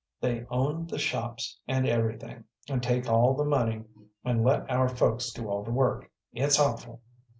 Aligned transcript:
"They 0.19 0.47
own 0.49 0.87
the 0.87 0.97
shops 0.97 1.59
and 1.67 1.85
everything, 1.85 2.45
and 2.67 2.81
take 2.81 3.07
all 3.07 3.35
the 3.35 3.45
money, 3.45 3.83
and 4.25 4.43
let 4.43 4.67
our 4.67 4.89
folks 4.89 5.31
do 5.31 5.47
all 5.47 5.61
the 5.61 5.69
work. 5.69 6.09
It's 6.33 6.59
awful. 6.59 7.03